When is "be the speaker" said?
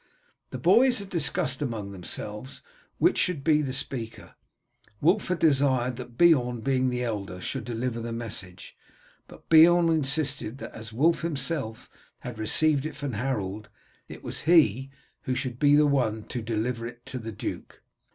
3.43-4.33